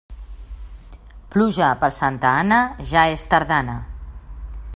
Pluja 1.35 1.69
per 1.83 1.91
Santa 1.99 2.33
Anna, 2.41 2.61
ja 2.93 3.05
és 3.19 3.27
tardana. 3.35 3.81